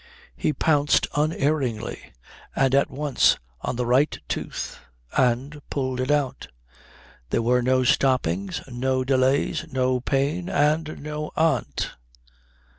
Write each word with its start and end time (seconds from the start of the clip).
He 0.35 0.51
pounced 0.51 1.05
unerringly 1.15 2.01
and 2.55 2.73
at 2.73 2.89
once 2.89 3.37
on 3.61 3.75
the 3.75 3.85
right 3.85 4.17
tooth 4.27 4.79
and 5.15 5.61
pulled 5.69 5.99
it 6.01 6.09
out. 6.09 6.47
There 7.29 7.43
were 7.43 7.61
no 7.61 7.83
stoppings, 7.83 8.63
no 8.67 9.03
delays, 9.03 9.67
no 9.71 9.99
pain, 9.99 10.49
and 10.49 11.03
no 11.03 11.29
aunt. 11.37 11.91